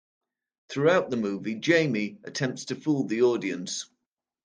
Throughout 0.69 1.11
the 1.11 1.15
movie, 1.15 1.53
Jamie 1.53 2.17
attempts 2.23 2.65
to 2.65 2.75
fool 2.75 3.03
the 3.03 3.21
audience. 3.21 3.85